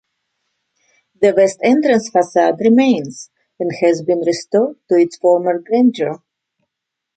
[1.21, 6.23] The west entrance facade remains and has been restored to its former grandeur.